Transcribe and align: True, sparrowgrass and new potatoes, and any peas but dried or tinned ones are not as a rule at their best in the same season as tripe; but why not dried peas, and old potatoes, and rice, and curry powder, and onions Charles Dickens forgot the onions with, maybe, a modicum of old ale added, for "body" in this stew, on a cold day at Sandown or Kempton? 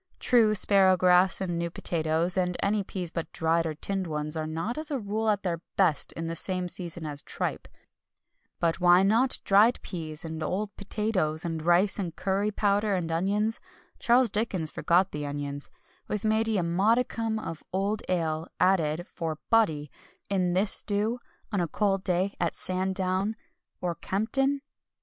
True, 0.19 0.55
sparrowgrass 0.55 1.41
and 1.41 1.59
new 1.59 1.69
potatoes, 1.69 2.35
and 2.35 2.57
any 2.63 2.81
peas 2.83 3.11
but 3.11 3.31
dried 3.31 3.67
or 3.67 3.75
tinned 3.75 4.07
ones 4.07 4.35
are 4.35 4.47
not 4.47 4.75
as 4.79 4.89
a 4.89 4.97
rule 4.97 5.29
at 5.29 5.43
their 5.43 5.61
best 5.75 6.11
in 6.13 6.25
the 6.25 6.35
same 6.35 6.67
season 6.67 7.05
as 7.05 7.21
tripe; 7.21 7.67
but 8.59 8.79
why 8.79 9.03
not 9.03 9.37
dried 9.43 9.79
peas, 9.83 10.25
and 10.25 10.41
old 10.41 10.75
potatoes, 10.75 11.45
and 11.45 11.61
rice, 11.61 11.99
and 11.99 12.15
curry 12.15 12.49
powder, 12.49 12.95
and 12.95 13.11
onions 13.11 13.59
Charles 13.99 14.31
Dickens 14.31 14.71
forgot 14.71 15.11
the 15.11 15.23
onions 15.23 15.69
with, 16.07 16.25
maybe, 16.25 16.57
a 16.57 16.63
modicum 16.63 17.37
of 17.37 17.61
old 17.71 18.01
ale 18.09 18.47
added, 18.59 19.07
for 19.07 19.37
"body" 19.51 19.91
in 20.31 20.53
this 20.53 20.71
stew, 20.71 21.19
on 21.51 21.61
a 21.61 21.67
cold 21.67 22.03
day 22.03 22.35
at 22.39 22.55
Sandown 22.55 23.35
or 23.81 23.93
Kempton? 23.93 24.61